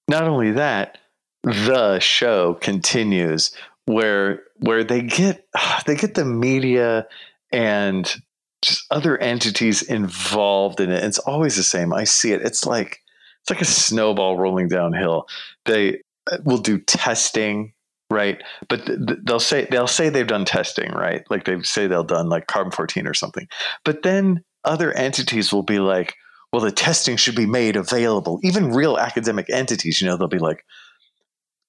not 0.08 0.24
only 0.24 0.52
that, 0.52 0.98
the 1.44 2.00
show 2.00 2.56
continues 2.56 3.56
where 3.86 4.44
where 4.58 4.84
they 4.84 5.02
get 5.02 5.48
they 5.86 5.96
get 5.96 6.16
the 6.16 6.26
media 6.26 7.08
and 7.52 8.14
just 8.62 8.86
other 8.92 9.18
entities 9.18 9.82
involved 9.82 10.80
in 10.80 10.90
it. 10.90 11.04
It's 11.04 11.20
always 11.20 11.56
the 11.56 11.64
same. 11.64 11.94
I 11.94 12.06
see 12.06 12.32
it. 12.32 12.42
It's 12.42 12.66
like 12.66 13.02
it's 13.42 13.50
like 13.50 13.62
a 13.62 13.66
snowball 13.66 14.38
rolling 14.38 14.70
downhill. 14.70 15.28
They 15.66 16.02
uh, 16.32 16.38
will 16.46 16.60
do 16.60 16.80
testing, 16.80 17.74
right? 18.10 18.42
But 18.70 18.86
th- 18.86 19.00
th- 19.06 19.20
they'll 19.24 19.40
say 19.40 19.68
they'll 19.70 19.88
say 19.88 20.10
they've 20.10 20.26
done 20.26 20.46
testing, 20.46 20.92
right? 20.92 21.30
Like 21.30 21.44
they 21.44 21.62
say 21.62 21.88
they'll 21.88 22.06
done 22.06 22.30
like 22.30 22.48
carbon 22.48 22.72
fourteen 22.72 23.06
or 23.06 23.14
something. 23.14 23.48
But 23.84 24.04
then 24.04 24.44
other 24.64 24.94
entities 24.94 25.52
will 25.52 25.64
be 25.64 25.80
like, 25.80 26.16
well, 26.54 26.62
the 26.62 26.72
testing 26.72 27.18
should 27.18 27.36
be 27.36 27.46
made 27.46 27.76
available. 27.76 28.40
Even 28.44 28.72
real 28.72 28.98
academic 28.98 29.50
entities, 29.50 30.00
you 30.00 30.08
know, 30.08 30.16
they'll 30.16 30.30
be 30.30 30.40
like, 30.40 30.64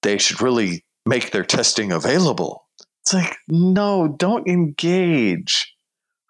they 0.01 0.17
should 0.17 0.41
really 0.41 0.84
make 1.05 1.31
their 1.31 1.43
testing 1.43 1.91
available. 1.91 2.65
It's 3.03 3.13
like, 3.13 3.37
no, 3.47 4.07
don't 4.07 4.47
engage. 4.47 5.73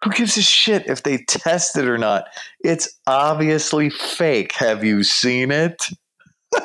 Who 0.04 0.10
gives 0.10 0.36
a 0.36 0.42
shit 0.42 0.86
if 0.86 1.02
they 1.02 1.18
test 1.26 1.76
it 1.76 1.86
or 1.86 1.96
not? 1.96 2.26
It's 2.60 2.88
obviously 3.06 3.88
fake. 3.88 4.52
Have 4.52 4.84
you 4.84 5.02
seen 5.02 5.50
it? 5.50 5.88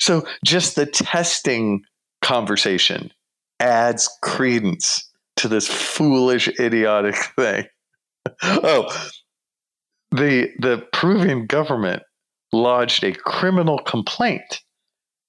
so 0.00 0.26
just 0.44 0.76
the 0.76 0.86
testing 0.86 1.82
conversation 2.22 3.12
adds 3.60 4.08
credence 4.22 5.08
to 5.36 5.48
this 5.48 5.68
foolish, 5.68 6.48
idiotic 6.58 7.16
thing. 7.36 7.66
oh, 8.42 8.86
the 10.10 10.50
the 10.58 10.86
Peruvian 10.92 11.46
government 11.46 12.02
lodged 12.52 13.04
a 13.04 13.12
criminal 13.12 13.78
complaint 13.78 14.62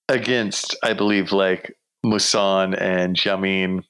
against, 0.09 0.75
I 0.83 0.93
believe, 0.93 1.31
like 1.31 1.75
Maussan 2.05 2.79
and 2.79 3.15
Jamin 3.15 3.83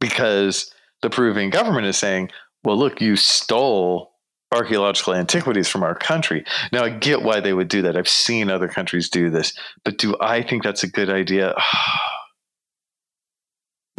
because 0.00 0.72
the 1.02 1.10
Peruvian 1.10 1.50
government 1.50 1.86
is 1.86 1.96
saying, 1.96 2.30
well, 2.64 2.76
look, 2.76 3.00
you 3.00 3.16
stole 3.16 4.12
archaeological 4.52 5.14
antiquities 5.14 5.68
from 5.68 5.82
our 5.82 5.94
country. 5.94 6.44
Now, 6.72 6.84
I 6.84 6.90
get 6.90 7.22
why 7.22 7.40
they 7.40 7.52
would 7.52 7.68
do 7.68 7.82
that. 7.82 7.96
I've 7.96 8.08
seen 8.08 8.50
other 8.50 8.68
countries 8.68 9.08
do 9.08 9.30
this, 9.30 9.52
but 9.84 9.98
do 9.98 10.16
I 10.20 10.42
think 10.42 10.62
that's 10.62 10.82
a 10.82 10.88
good 10.88 11.10
idea? 11.10 11.54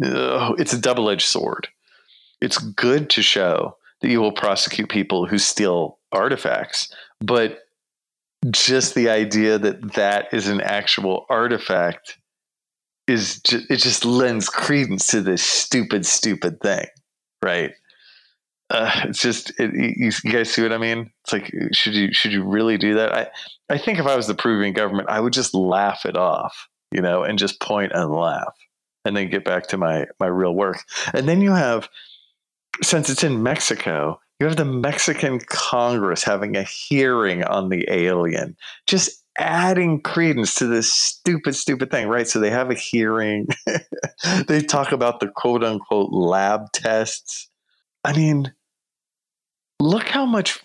it's 0.00 0.72
a 0.72 0.80
double 0.80 1.10
edged 1.10 1.26
sword. 1.26 1.68
It's 2.40 2.58
good 2.58 3.10
to 3.10 3.22
show 3.22 3.76
that 4.00 4.10
you 4.10 4.20
will 4.20 4.32
prosecute 4.32 4.88
people 4.88 5.26
who 5.26 5.38
steal 5.38 5.98
artifacts, 6.12 6.92
but 7.20 7.60
just 8.50 8.94
the 8.94 9.08
idea 9.08 9.58
that 9.58 9.94
that 9.94 10.32
is 10.32 10.48
an 10.48 10.60
actual 10.60 11.26
artifact 11.28 12.18
is 13.06 13.40
just, 13.40 13.70
it 13.70 13.76
just 13.76 14.04
lends 14.04 14.48
credence 14.48 15.08
to 15.08 15.20
this 15.20 15.42
stupid, 15.42 16.06
stupid 16.06 16.60
thing, 16.60 16.86
right? 17.42 17.72
Uh, 18.70 18.90
it's 19.04 19.20
just 19.20 19.50
it, 19.58 19.72
you, 19.74 20.12
you, 20.22 20.30
guys 20.30 20.50
see 20.52 20.62
what 20.62 20.72
I 20.72 20.78
mean? 20.78 21.10
It's 21.24 21.32
like 21.32 21.50
should 21.72 21.94
you 21.94 22.12
should 22.12 22.32
you 22.32 22.44
really 22.44 22.76
do 22.76 22.94
that? 22.94 23.14
I 23.14 23.28
I 23.70 23.78
think 23.78 23.98
if 23.98 24.06
I 24.06 24.14
was 24.14 24.26
the 24.26 24.34
Peruvian 24.34 24.74
government, 24.74 25.08
I 25.08 25.20
would 25.20 25.32
just 25.32 25.54
laugh 25.54 26.04
it 26.04 26.18
off, 26.18 26.68
you 26.92 27.00
know, 27.00 27.22
and 27.22 27.38
just 27.38 27.60
point 27.60 27.92
and 27.94 28.12
laugh, 28.12 28.54
and 29.06 29.16
then 29.16 29.30
get 29.30 29.44
back 29.44 29.68
to 29.68 29.78
my 29.78 30.04
my 30.20 30.26
real 30.26 30.54
work. 30.54 30.84
And 31.14 31.26
then 31.26 31.40
you 31.40 31.52
have, 31.52 31.88
since 32.82 33.08
it's 33.08 33.24
in 33.24 33.42
Mexico, 33.42 34.20
you 34.40 34.46
have 34.46 34.56
the 34.56 34.64
Mexican 34.64 35.40
Congress 35.40 36.22
having 36.22 36.56
a 36.56 36.62
hearing 36.62 37.42
on 37.44 37.68
the 37.68 37.84
alien, 37.90 38.56
just 38.86 39.22
adding 39.36 40.00
credence 40.00 40.54
to 40.56 40.66
this 40.66 40.92
stupid, 40.92 41.54
stupid 41.54 41.90
thing, 41.90 42.08
right? 42.08 42.28
So 42.28 42.38
they 42.38 42.50
have 42.50 42.70
a 42.70 42.74
hearing. 42.74 43.48
they 44.46 44.60
talk 44.60 44.92
about 44.92 45.20
the 45.20 45.28
quote 45.28 45.64
unquote 45.64 46.12
lab 46.12 46.72
tests. 46.72 47.48
I 48.04 48.16
mean, 48.16 48.52
look 49.80 50.08
how 50.08 50.26
much 50.26 50.60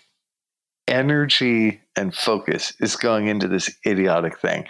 energy 0.86 1.80
and 1.96 2.14
focus 2.14 2.74
is 2.80 2.96
going 2.96 3.26
into 3.26 3.48
this 3.48 3.74
idiotic 3.86 4.38
thing. 4.38 4.66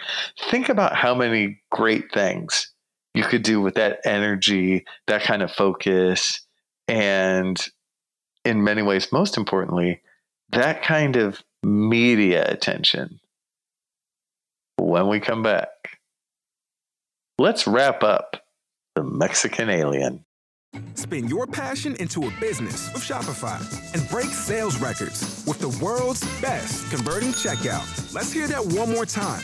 Think 0.49 0.69
about 0.69 0.95
how 0.95 1.13
many 1.13 1.59
great 1.71 2.11
things 2.11 2.71
you 3.13 3.23
could 3.23 3.43
do 3.43 3.61
with 3.61 3.75
that 3.75 3.99
energy, 4.05 4.85
that 5.07 5.23
kind 5.23 5.41
of 5.41 5.51
focus, 5.51 6.41
and 6.87 7.67
in 8.45 8.63
many 8.63 8.81
ways, 8.81 9.11
most 9.11 9.37
importantly, 9.37 10.01
that 10.49 10.83
kind 10.83 11.15
of 11.15 11.43
media 11.63 12.47
attention 12.47 13.19
when 14.77 15.07
we 15.07 15.19
come 15.19 15.43
back. 15.43 15.67
Let's 17.37 17.67
wrap 17.67 18.03
up 18.03 18.45
the 18.95 19.03
Mexican 19.03 19.69
alien. 19.69 20.23
Spin 20.93 21.27
your 21.27 21.47
passion 21.47 21.95
into 21.97 22.27
a 22.27 22.31
business 22.39 22.91
with 22.93 23.03
Shopify 23.03 23.59
and 23.93 24.07
break 24.09 24.27
sales 24.27 24.77
records 24.79 25.43
with 25.47 25.59
the 25.59 25.69
world's 25.83 26.21
best 26.41 26.89
converting 26.91 27.29
checkout. 27.29 28.13
Let's 28.13 28.31
hear 28.31 28.47
that 28.47 28.65
one 28.65 28.91
more 28.91 29.05
time 29.05 29.43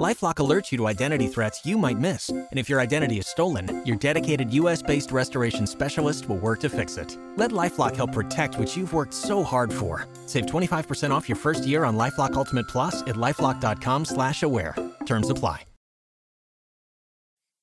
LifeLock 0.00 0.36
alerts 0.36 0.72
you 0.72 0.78
to 0.78 0.86
identity 0.86 1.26
threats 1.26 1.66
you 1.66 1.76
might 1.76 1.98
miss, 1.98 2.30
and 2.30 2.48
if 2.52 2.70
your 2.70 2.80
identity 2.80 3.18
is 3.18 3.26
stolen, 3.26 3.82
your 3.84 3.98
dedicated 3.98 4.50
U.S.-based 4.54 5.12
restoration 5.12 5.66
specialist 5.66 6.26
will 6.26 6.38
work 6.38 6.60
to 6.60 6.70
fix 6.70 6.96
it. 6.96 7.18
Let 7.36 7.50
LifeLock 7.50 7.94
help 7.96 8.12
protect 8.12 8.58
what 8.58 8.74
you've 8.74 8.94
worked 8.94 9.12
so 9.12 9.42
hard 9.42 9.70
for. 9.70 10.08
Save 10.24 10.46
25% 10.46 11.10
off 11.10 11.28
your 11.28 11.36
first 11.36 11.66
year 11.66 11.84
on 11.84 11.98
LifeLock 11.98 12.32
Ultimate 12.32 12.66
Plus 12.66 13.02
at 13.02 13.16
lifeLock.com/aware. 13.16 14.74
Terms 15.04 15.28
apply. 15.28 15.66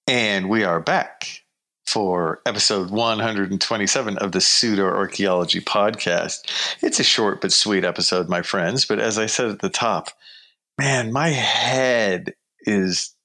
And 0.06 0.48
we 0.48 0.64
are 0.64 0.80
back 0.80 1.42
for 1.88 2.42
episode 2.46 2.92
127 2.92 4.18
of 4.20 4.32
the 4.32 4.42
Pseudo 4.42 4.86
Archaeology 4.86 5.62
Podcast. 5.62 6.42
It's 6.84 7.00
a 7.00 7.04
short 7.04 7.42
but 7.42 7.52
sweet 7.52 7.84
episode, 7.84 8.30
my 8.30 8.44
friends. 8.44 8.86
But 8.86 9.00
as 9.00 9.18
I 9.18 9.26
said 9.26 9.50
at 9.50 9.60
the 9.60 9.70
top, 9.70 10.10
man, 10.78 11.12
my 11.12 11.30
head 11.30 12.34
is 12.62 13.16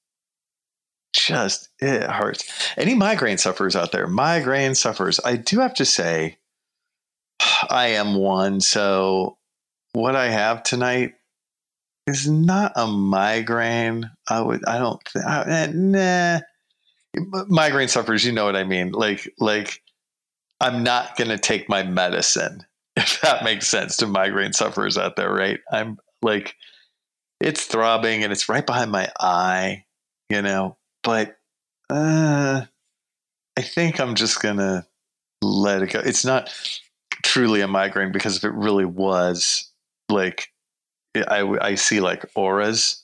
just, 1.15 1.69
it 1.81 2.03
hurts. 2.03 2.45
Any 2.77 2.95
migraine 2.95 3.39
sufferers 3.39 3.77
out 3.77 3.93
there, 3.93 4.07
migraine 4.07 4.75
sufferers, 4.75 5.21
I 5.25 5.37
do 5.37 5.61
have 5.61 5.75
to 5.75 5.85
say, 5.85 6.39
I 7.69 7.89
am 7.89 8.15
one. 8.15 8.61
So 8.61 9.39
what 9.93 10.17
I 10.17 10.29
have 10.29 10.63
tonight 10.63 11.15
is 12.07 12.29
not 12.29 12.73
a 12.77 12.87
migraine. 12.87 14.11
I 14.29 14.41
would, 14.41 14.65
I 14.67 14.79
don't, 14.79 15.01
I, 15.17 15.43
eh, 15.43 15.71
nah 15.73 16.41
migraine 17.49 17.89
sufferers, 17.89 18.25
you 18.25 18.33
know 18.33 18.45
what 18.45 18.57
I 18.57 18.65
mean. 18.65 18.93
Like, 18.93 19.31
like 19.39 19.83
I'm 20.61 20.83
not 20.83 21.17
to 21.19 21.39
take 21.39 21.69
my 21.69 21.83
medicine 21.83 22.65
if 22.97 23.21
that 23.23 23.45
makes 23.45 23.69
sense 23.69 23.97
to 23.99 24.07
migraine 24.07 24.53
sufferers 24.53 24.99
out 24.99 25.17
there, 25.17 25.33
right? 25.33 25.61
I'm 25.71 25.99
like, 26.23 26.55
it's 27.43 27.65
throbbing 27.65 28.23
and 28.23 28.33
it's 28.33 28.49
right 28.49 28.65
behind 28.65 28.91
my 28.91 29.11
eye, 29.21 29.85
you 30.31 30.43
know, 30.43 30.77
but 31.03 31.37
uh, 31.91 32.63
I 33.57 33.63
think 33.63 34.01
I'm 34.01 34.15
just 34.15 34.41
going 34.41 34.59
to 34.59 34.87
let 35.43 35.83
it 35.83 35.93
go. 35.93 36.01
It's 36.01 36.25
not 36.25 36.53
truly 37.23 37.61
a 37.61 37.69
migraine 37.69 38.13
because 38.13 38.37
if 38.37 38.45
it 38.45 38.53
really 38.53 38.85
was, 38.85 39.71
like, 40.09 40.49
I, 41.15 41.43
I 41.61 41.75
see 41.75 42.01
like 42.01 42.25
auras 42.35 43.03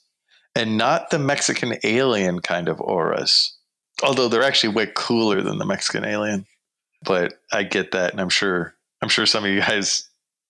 and 0.55 0.79
not 0.79 1.11
the 1.11 1.19
Mexican 1.19 1.75
alien 1.85 2.41
kind 2.41 2.69
of 2.69 2.81
auras 2.81 3.59
although 4.03 4.29
they're 4.29 4.43
actually 4.43 4.75
way 4.75 4.91
cooler 4.95 5.43
than 5.43 5.59
the 5.59 5.65
Mexican 5.65 6.05
alien. 6.05 6.47
but 7.05 7.35
I 7.53 7.63
get 7.63 7.93
that, 7.93 8.13
and 8.13 8.21
I'm 8.21 8.29
sure 8.29 8.75
I'm 9.03 9.09
sure 9.09 9.27
some 9.27 9.45
of 9.45 9.51
you 9.51 9.61
guys 9.61 10.09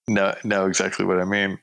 know 0.09 0.35
know 0.45 0.67
exactly 0.67 1.05
what 1.05 1.21
I 1.21 1.25
mean. 1.25 1.59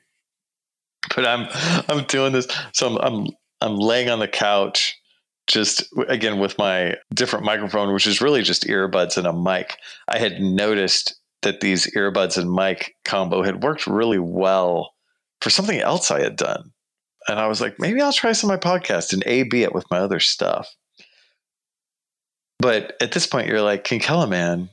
But 1.14 1.26
I'm 1.26 1.48
I'm 1.88 2.04
doing 2.04 2.32
this, 2.32 2.48
so 2.72 2.88
I'm 2.88 2.98
I'm, 2.98 3.26
I'm 3.60 3.76
laying 3.76 4.10
on 4.10 4.18
the 4.18 4.28
couch, 4.28 4.98
just 5.46 5.84
again 6.08 6.38
with 6.38 6.58
my 6.58 6.96
different 7.14 7.44
microphone, 7.44 7.92
which 7.94 8.06
is 8.06 8.20
really 8.20 8.42
just 8.42 8.66
earbuds 8.66 9.16
and 9.16 9.26
a 9.26 9.32
mic. 9.32 9.78
I 10.08 10.18
had 10.18 10.40
noticed 10.40 11.18
that 11.42 11.60
these 11.60 11.86
earbuds 11.94 12.36
and 12.38 12.52
mic 12.52 12.96
combo 13.04 13.42
had 13.42 13.62
worked 13.62 13.86
really 13.86 14.18
well 14.18 14.94
for 15.40 15.50
something 15.50 15.78
else 15.78 16.10
I 16.10 16.20
had 16.20 16.36
done. 16.36 16.72
And 17.28 17.38
I 17.38 17.46
was 17.46 17.60
like, 17.60 17.78
maybe 17.78 18.00
I'll 18.00 18.12
try 18.12 18.32
some 18.32 18.50
of 18.50 18.62
my 18.64 18.78
podcast 18.78 19.12
and 19.12 19.22
A 19.26 19.42
B 19.44 19.62
it 19.62 19.74
with 19.74 19.84
my 19.90 19.98
other 19.98 20.20
stuff. 20.20 20.74
But 22.58 22.96
at 23.00 23.12
this 23.12 23.26
point, 23.26 23.48
you're 23.48 23.62
like, 23.62 23.84
Kinkella, 23.84 24.28
man, 24.28 24.70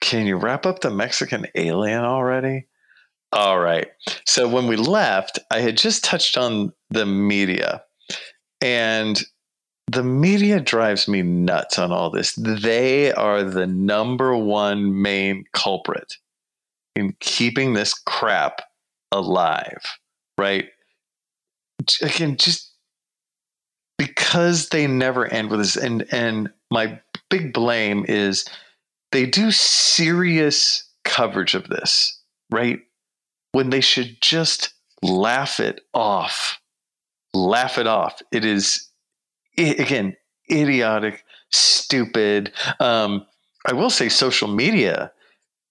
can 0.00 0.26
you 0.26 0.36
wrap 0.36 0.66
up 0.66 0.80
the 0.80 0.90
Mexican 0.90 1.46
alien 1.54 2.02
already? 2.04 2.66
All 3.32 3.60
right. 3.60 3.88
So 4.26 4.48
when 4.48 4.66
we 4.66 4.76
left, 4.76 5.38
I 5.50 5.60
had 5.60 5.76
just 5.76 6.04
touched 6.04 6.36
on 6.36 6.72
the 6.90 7.06
media. 7.06 7.82
And 8.60 9.22
the 9.86 10.02
media 10.02 10.60
drives 10.60 11.08
me 11.08 11.22
nuts 11.22 11.78
on 11.78 11.92
all 11.92 12.10
this. 12.10 12.34
They 12.34 13.12
are 13.12 13.42
the 13.42 13.66
number 13.66 14.36
one 14.36 15.00
main 15.02 15.44
culprit 15.52 16.14
in 16.94 17.14
keeping 17.20 17.72
this 17.74 17.94
crap 17.94 18.62
alive, 19.12 19.82
right? 20.38 20.66
Again, 22.02 22.36
just 22.36 22.72
because 23.98 24.68
they 24.68 24.86
never 24.86 25.26
end 25.26 25.50
with 25.50 25.60
this. 25.60 25.76
And 25.76 26.06
and 26.12 26.50
my 26.70 27.00
big 27.28 27.52
blame 27.52 28.04
is 28.08 28.44
they 29.12 29.26
do 29.26 29.50
serious 29.50 30.88
coverage 31.04 31.54
of 31.54 31.68
this, 31.68 32.20
right? 32.50 32.80
When 33.52 33.70
they 33.70 33.80
should 33.80 34.20
just 34.20 34.74
laugh 35.02 35.60
it 35.60 35.80
off. 35.94 36.60
Laugh 37.34 37.78
it 37.78 37.86
off. 37.86 38.20
It 38.32 38.44
is 38.44 38.88
again, 39.58 40.16
idiotic, 40.50 41.24
stupid. 41.50 42.52
Um, 42.78 43.26
I 43.66 43.72
will 43.72 43.90
say 43.90 44.08
social 44.08 44.48
media 44.48 45.12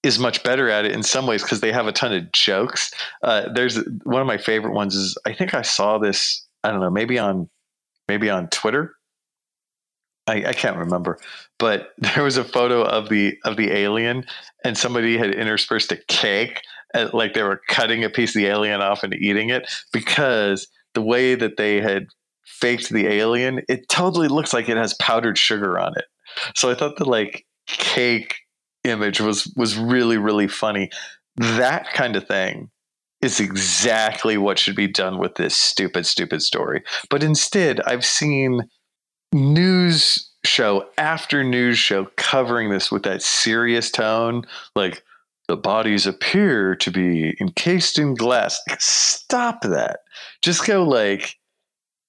is 0.02 0.18
much 0.18 0.42
better 0.42 0.70
at 0.70 0.84
it 0.84 0.92
in 0.92 1.02
some 1.02 1.26
ways 1.26 1.42
because 1.42 1.60
they 1.60 1.72
have 1.72 1.86
a 1.86 1.92
ton 1.92 2.12
of 2.12 2.32
jokes. 2.32 2.90
Uh, 3.22 3.48
there's 3.52 3.78
one 4.04 4.20
of 4.20 4.26
my 4.26 4.38
favorite 4.38 4.72
ones 4.72 4.94
is 4.94 5.16
I 5.26 5.34
think 5.34 5.54
I 5.54 5.62
saw 5.62 5.98
this 5.98 6.46
I 6.64 6.70
don't 6.70 6.80
know 6.80 6.90
maybe 6.90 7.18
on 7.18 7.48
maybe 8.08 8.30
on 8.30 8.48
Twitter. 8.48 8.94
I, 10.26 10.44
I 10.46 10.52
can't 10.52 10.76
remember, 10.76 11.18
but 11.58 11.92
there 11.98 12.22
was 12.22 12.36
a 12.36 12.44
photo 12.44 12.82
of 12.82 13.08
the 13.08 13.36
of 13.44 13.56
the 13.56 13.72
alien, 13.72 14.24
and 14.64 14.76
somebody 14.76 15.18
had 15.18 15.34
interspersed 15.34 15.92
a 15.92 15.96
cake, 16.08 16.62
like 17.12 17.34
they 17.34 17.42
were 17.42 17.60
cutting 17.68 18.04
a 18.04 18.10
piece 18.10 18.30
of 18.30 18.40
the 18.40 18.46
alien 18.46 18.80
off 18.80 19.02
and 19.02 19.14
eating 19.14 19.50
it 19.50 19.70
because 19.92 20.68
the 20.94 21.02
way 21.02 21.34
that 21.34 21.56
they 21.56 21.80
had 21.80 22.06
faked 22.44 22.90
the 22.90 23.06
alien, 23.06 23.62
it 23.68 23.88
totally 23.88 24.28
looks 24.28 24.52
like 24.52 24.68
it 24.68 24.76
has 24.76 24.94
powdered 24.94 25.38
sugar 25.38 25.78
on 25.78 25.92
it. 25.96 26.04
So 26.54 26.70
I 26.70 26.74
thought 26.74 26.96
the 26.96 27.08
like 27.08 27.46
cake 27.66 28.36
image 28.84 29.20
was 29.20 29.52
was 29.56 29.76
really 29.76 30.18
really 30.18 30.48
funny. 30.48 30.90
That 31.36 31.92
kind 31.92 32.16
of 32.16 32.26
thing 32.26 32.70
is 33.22 33.40
exactly 33.40 34.38
what 34.38 34.58
should 34.58 34.76
be 34.76 34.88
done 34.88 35.18
with 35.18 35.34
this 35.34 35.56
stupid 35.56 36.06
stupid 36.06 36.42
story. 36.42 36.82
But 37.08 37.22
instead, 37.22 37.80
I've 37.82 38.04
seen 38.04 38.62
news 39.32 40.30
show 40.44 40.88
after 40.98 41.44
news 41.44 41.78
show 41.78 42.06
covering 42.16 42.70
this 42.70 42.90
with 42.90 43.02
that 43.02 43.22
serious 43.22 43.90
tone 43.90 44.42
like 44.74 45.04
the 45.50 45.56
bodies 45.56 46.06
appear 46.06 46.76
to 46.76 46.92
be 46.92 47.36
encased 47.40 47.98
in 47.98 48.14
glass. 48.14 48.60
Stop 48.78 49.62
that. 49.62 49.98
Just 50.42 50.64
go 50.64 50.84
like 50.84 51.34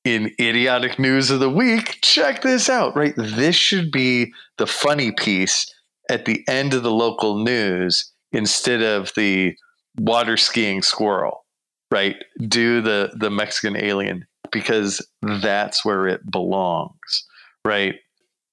in 0.06 0.32
idiotic 0.40 1.00
news 1.00 1.32
of 1.32 1.40
the 1.40 1.50
week, 1.50 1.98
check 2.04 2.44
this 2.44 2.70
out, 2.70 2.96
right? 2.96 3.16
This 3.18 3.56
should 3.56 3.92
be 3.92 4.32
the 4.60 4.68
funny 4.68 5.12
piece 5.12 5.74
at 6.08 6.26
the 6.26 6.48
end 6.48 6.76
of 6.76 6.84
the 6.84 6.92
local 6.92 7.44
news 7.44 8.12
instead 8.32 8.84
of 8.84 9.12
the 9.16 9.56
water 9.98 10.38
skiing 10.38 10.84
squirrel, 10.84 11.44
right? 11.90 12.18
Do 12.48 12.80
the 12.82 13.12
the 13.18 13.32
Mexican 13.32 13.76
alien 13.76 14.28
because 14.52 15.04
that's 15.24 15.84
where 15.84 16.06
it 16.06 16.30
belongs, 16.30 17.26
right? 17.66 17.96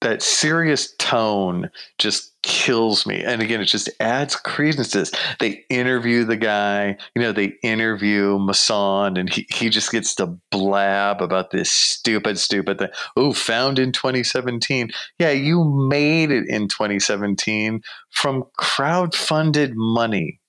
that 0.01 0.23
serious 0.23 0.95
tone 0.99 1.71
just 1.99 2.38
kills 2.43 3.07
me. 3.07 3.23
And 3.23 3.43
again, 3.43 3.61
it 3.61 3.67
just 3.67 3.91
adds 4.01 4.37
credence 4.37 4.91
to 4.91 4.99
this. 4.99 5.13
They 5.41 5.65
interview 5.69 6.25
the 6.25 6.37
guy, 6.37 6.97
you 7.15 7.23
know, 7.23 7.33
they 7.33 7.55
interview 7.63 8.39
Maussan, 8.39 9.19
and 9.19 9.33
he, 9.33 9.47
he 9.51 9.69
just 9.69 9.91
gets 9.91 10.15
to 10.17 10.39
blab 10.51 11.21
about 11.21 11.51
this 11.51 11.71
stupid, 11.71 12.39
stupid 12.39 12.79
thing. 12.79 12.89
Oh, 13.17 13.33
found 13.33 13.79
in 13.79 13.93
2017. 13.93 14.91
Yeah, 15.19 15.31
you 15.31 15.65
made 15.65 16.31
it 16.31 16.49
in 16.49 16.69
2017 16.69 17.83
from 18.11 18.45
crowd-funded 18.57 19.73
money. 19.75 20.41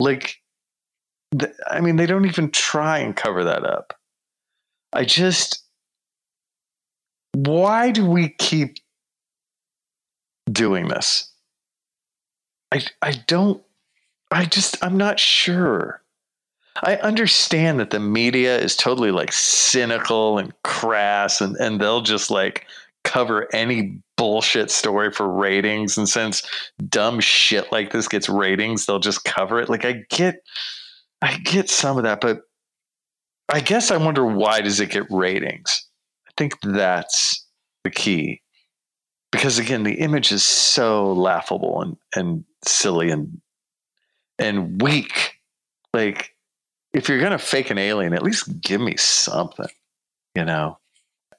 Like, 0.00 0.36
I 1.68 1.80
mean, 1.80 1.96
they 1.96 2.06
don't 2.06 2.26
even 2.26 2.50
try 2.50 2.98
and 2.98 3.14
cover 3.14 3.44
that 3.44 3.64
up. 3.64 3.92
I 4.92 5.04
just, 5.04 5.62
why 7.34 7.90
do 7.90 8.06
we 8.06 8.30
keep 8.38 8.76
doing 10.50 10.88
this? 10.88 11.30
I 12.72 12.82
I 13.02 13.12
don't 13.26 13.62
I 14.30 14.44
just 14.46 14.82
I'm 14.82 14.96
not 14.96 15.20
sure. 15.20 16.02
I 16.82 16.96
understand 16.96 17.78
that 17.78 17.90
the 17.90 18.00
media 18.00 18.58
is 18.58 18.76
totally 18.76 19.12
like 19.12 19.32
cynical 19.32 20.38
and 20.38 20.52
crass 20.64 21.40
and, 21.40 21.56
and 21.56 21.80
they'll 21.80 22.00
just 22.00 22.30
like 22.30 22.66
cover 23.04 23.48
any 23.54 23.96
bullshit 24.16 24.70
story 24.70 25.12
for 25.12 25.28
ratings 25.28 25.96
and 25.96 26.08
since 26.08 26.42
dumb 26.88 27.20
shit 27.20 27.70
like 27.70 27.92
this 27.92 28.08
gets 28.08 28.28
ratings, 28.28 28.86
they'll 28.86 28.98
just 28.98 29.24
cover 29.24 29.60
it. 29.60 29.68
Like 29.68 29.84
I 29.84 30.04
get 30.10 30.36
I 31.22 31.38
get 31.38 31.70
some 31.70 31.96
of 31.96 32.02
that, 32.02 32.20
but 32.20 32.42
I 33.48 33.60
guess 33.60 33.90
I 33.90 33.96
wonder 33.98 34.26
why 34.26 34.60
does 34.60 34.80
it 34.80 34.90
get 34.90 35.04
ratings? 35.10 35.86
I 36.26 36.32
think 36.36 36.54
that's 36.62 37.46
the 37.84 37.90
key 37.90 38.40
because 39.34 39.58
again 39.58 39.82
the 39.82 39.94
image 39.94 40.30
is 40.30 40.44
so 40.44 41.12
laughable 41.12 41.82
and 41.82 41.96
and 42.14 42.44
silly 42.64 43.10
and 43.10 43.40
and 44.38 44.80
weak. 44.80 45.40
Like 45.92 46.36
if 46.92 47.08
you're 47.08 47.20
gonna 47.20 47.38
fake 47.38 47.70
an 47.70 47.78
alien 47.78 48.14
at 48.14 48.22
least 48.22 48.60
give 48.60 48.80
me 48.80 48.96
something 48.96 49.68
you 50.34 50.44
know? 50.44 50.78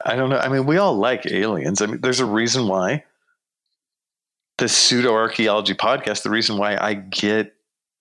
I 0.05 0.15
don't 0.15 0.29
know. 0.29 0.37
I 0.37 0.49
mean 0.49 0.65
we 0.65 0.77
all 0.77 0.95
like 0.95 1.25
aliens. 1.25 1.81
I 1.81 1.85
mean 1.85 2.01
there's 2.01 2.19
a 2.19 2.25
reason 2.25 2.67
why 2.67 3.03
the 4.57 4.67
pseudo 4.67 5.13
archaeology 5.13 5.73
podcast 5.73 6.23
the 6.23 6.29
reason 6.29 6.57
why 6.57 6.77
i 6.77 6.93
get 6.93 7.55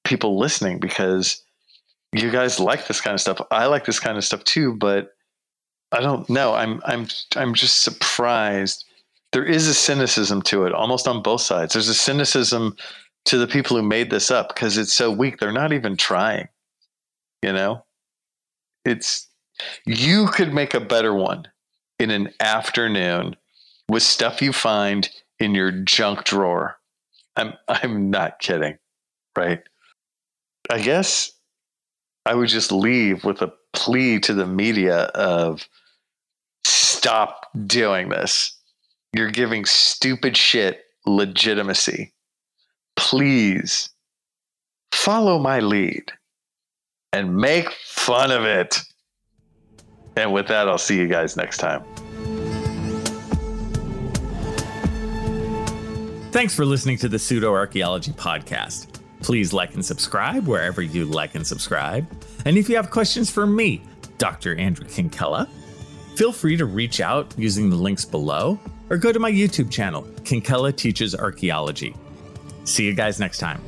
people 0.04 0.38
listening 0.38 0.78
because 0.78 1.42
you 2.12 2.30
guys 2.30 2.60
like 2.60 2.86
this 2.86 3.00
kind 3.00 3.14
of 3.14 3.20
stuff. 3.20 3.40
I 3.50 3.66
like 3.66 3.86
this 3.86 3.98
kind 3.98 4.16
of 4.16 4.24
stuff 4.24 4.42
too 4.44 4.74
but 4.74 5.14
i 5.92 6.00
don't 6.00 6.28
know. 6.28 6.52
I'm 6.54 6.82
i'm 6.84 7.06
i'm 7.36 7.54
just 7.54 7.82
surprised 7.82 8.84
there 9.34 9.44
is 9.44 9.66
a 9.66 9.74
cynicism 9.74 10.40
to 10.42 10.64
it 10.64 10.72
almost 10.72 11.08
on 11.08 11.20
both 11.20 11.40
sides. 11.40 11.72
There's 11.72 11.88
a 11.88 11.94
cynicism 11.94 12.76
to 13.24 13.36
the 13.36 13.48
people 13.48 13.76
who 13.76 13.82
made 13.82 14.08
this 14.08 14.30
up 14.30 14.54
because 14.54 14.78
it's 14.78 14.92
so 14.92 15.10
weak. 15.10 15.38
They're 15.38 15.50
not 15.50 15.72
even 15.72 15.96
trying. 15.96 16.48
You 17.42 17.52
know, 17.52 17.84
it's 18.84 19.28
you 19.84 20.28
could 20.28 20.54
make 20.54 20.72
a 20.72 20.80
better 20.80 21.12
one 21.12 21.48
in 21.98 22.12
an 22.12 22.32
afternoon 22.38 23.34
with 23.88 24.04
stuff 24.04 24.40
you 24.40 24.52
find 24.52 25.10
in 25.40 25.52
your 25.52 25.72
junk 25.72 26.22
drawer. 26.22 26.76
I'm 27.34 27.54
I'm 27.66 28.10
not 28.10 28.38
kidding, 28.38 28.78
right? 29.36 29.62
I 30.70 30.80
guess 30.80 31.32
I 32.24 32.36
would 32.36 32.48
just 32.48 32.70
leave 32.70 33.24
with 33.24 33.42
a 33.42 33.52
plea 33.72 34.20
to 34.20 34.32
the 34.32 34.46
media 34.46 35.06
of 35.06 35.68
stop 36.64 37.48
doing 37.66 38.10
this 38.10 38.56
you're 39.14 39.30
giving 39.30 39.64
stupid 39.64 40.36
shit 40.36 40.84
legitimacy. 41.06 42.12
Please 42.96 43.90
follow 44.92 45.38
my 45.38 45.60
lead 45.60 46.04
and 47.12 47.36
make 47.36 47.70
fun 47.70 48.30
of 48.30 48.44
it. 48.44 48.80
And 50.16 50.32
with 50.32 50.48
that, 50.48 50.68
I'll 50.68 50.78
see 50.78 50.96
you 50.96 51.06
guys 51.06 51.36
next 51.36 51.58
time. 51.58 51.84
Thanks 56.32 56.54
for 56.54 56.64
listening 56.64 56.98
to 56.98 57.08
the 57.08 57.18
Pseudo 57.18 57.52
Archaeology 57.52 58.10
Podcast. 58.12 59.00
Please 59.22 59.52
like 59.52 59.74
and 59.74 59.84
subscribe 59.84 60.46
wherever 60.48 60.82
you 60.82 61.04
like 61.04 61.36
and 61.36 61.46
subscribe. 61.46 62.06
And 62.44 62.58
if 62.58 62.68
you 62.68 62.76
have 62.76 62.90
questions 62.90 63.30
for 63.30 63.46
me, 63.46 63.82
Dr. 64.18 64.56
Andrew 64.56 64.86
Kinkella, 64.86 65.48
feel 66.16 66.32
free 66.32 66.56
to 66.56 66.64
reach 66.64 67.00
out 67.00 67.32
using 67.38 67.70
the 67.70 67.76
links 67.76 68.04
below 68.04 68.58
or 68.90 68.96
go 68.96 69.12
to 69.12 69.18
my 69.18 69.30
YouTube 69.30 69.70
channel, 69.70 70.02
Kinkella 70.22 70.74
Teaches 70.74 71.14
Archaeology. 71.14 71.94
See 72.64 72.84
you 72.84 72.94
guys 72.94 73.20
next 73.20 73.38
time. 73.38 73.60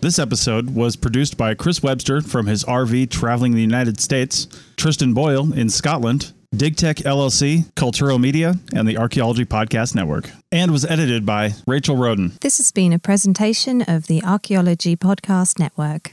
This 0.00 0.18
episode 0.18 0.74
was 0.74 0.96
produced 0.96 1.38
by 1.38 1.54
Chris 1.54 1.82
Webster 1.82 2.20
from 2.20 2.46
his 2.46 2.62
RV 2.64 3.08
traveling 3.08 3.52
the 3.52 3.62
United 3.62 4.00
States, 4.00 4.46
Tristan 4.76 5.14
Boyle 5.14 5.50
in 5.54 5.70
Scotland, 5.70 6.34
DigTech 6.54 7.04
LLC, 7.04 7.72
Culturo 7.72 8.20
Media, 8.20 8.54
and 8.74 8.86
the 8.86 8.98
Archaeology 8.98 9.46
Podcast 9.46 9.94
Network, 9.94 10.30
and 10.52 10.70
was 10.70 10.84
edited 10.84 11.24
by 11.24 11.54
Rachel 11.66 11.96
Roden. 11.96 12.32
This 12.42 12.58
has 12.58 12.70
been 12.70 12.92
a 12.92 12.98
presentation 12.98 13.80
of 13.80 14.06
the 14.06 14.22
Archaeology 14.22 14.94
Podcast 14.94 15.58
Network. 15.58 16.12